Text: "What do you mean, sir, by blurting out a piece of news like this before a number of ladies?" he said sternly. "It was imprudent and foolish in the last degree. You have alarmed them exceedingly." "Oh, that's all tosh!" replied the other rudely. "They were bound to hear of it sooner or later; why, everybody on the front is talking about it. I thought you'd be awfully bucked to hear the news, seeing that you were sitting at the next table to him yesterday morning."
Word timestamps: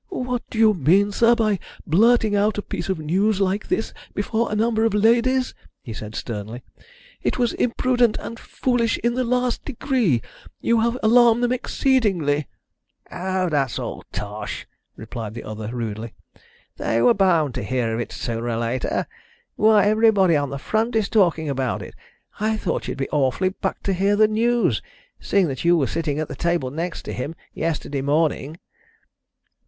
"What 0.09 0.41
do 0.49 0.57
you 0.57 0.73
mean, 0.73 1.11
sir, 1.11 1.35
by 1.35 1.59
blurting 1.85 2.35
out 2.35 2.57
a 2.57 2.63
piece 2.63 2.89
of 2.89 2.97
news 2.97 3.39
like 3.39 3.67
this 3.67 3.93
before 4.15 4.51
a 4.51 4.55
number 4.55 4.83
of 4.83 4.95
ladies?" 4.95 5.53
he 5.83 5.93
said 5.93 6.15
sternly. 6.15 6.63
"It 7.21 7.37
was 7.37 7.53
imprudent 7.53 8.17
and 8.19 8.39
foolish 8.39 8.97
in 9.03 9.13
the 9.13 9.23
last 9.23 9.63
degree. 9.63 10.23
You 10.59 10.79
have 10.79 10.97
alarmed 11.03 11.43
them 11.43 11.51
exceedingly." 11.51 12.47
"Oh, 13.11 13.47
that's 13.47 13.77
all 13.77 14.03
tosh!" 14.11 14.65
replied 14.95 15.35
the 15.35 15.43
other 15.43 15.67
rudely. 15.67 16.15
"They 16.77 16.99
were 17.03 17.13
bound 17.13 17.53
to 17.53 17.63
hear 17.63 17.93
of 17.93 17.99
it 17.99 18.11
sooner 18.11 18.49
or 18.49 18.55
later; 18.57 19.05
why, 19.55 19.85
everybody 19.85 20.35
on 20.35 20.49
the 20.49 20.57
front 20.57 20.95
is 20.95 21.09
talking 21.09 21.47
about 21.47 21.83
it. 21.83 21.93
I 22.39 22.57
thought 22.57 22.87
you'd 22.87 22.97
be 22.97 23.09
awfully 23.11 23.49
bucked 23.49 23.83
to 23.83 23.93
hear 23.93 24.15
the 24.15 24.27
news, 24.27 24.81
seeing 25.19 25.47
that 25.49 25.63
you 25.63 25.77
were 25.77 25.85
sitting 25.85 26.17
at 26.17 26.27
the 26.27 26.31
next 26.33 26.41
table 26.41 26.71
to 26.71 27.13
him 27.13 27.35
yesterday 27.53 28.01
morning." 28.01 28.57